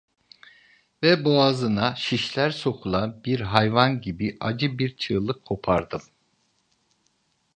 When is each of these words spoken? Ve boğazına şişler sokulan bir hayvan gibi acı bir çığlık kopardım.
Ve 1.03 1.25
boğazına 1.25 1.95
şişler 1.95 2.49
sokulan 2.51 3.21
bir 3.25 3.39
hayvan 3.39 4.01
gibi 4.01 4.37
acı 4.39 4.77
bir 4.77 4.95
çığlık 4.97 5.45
kopardım. 5.45 6.01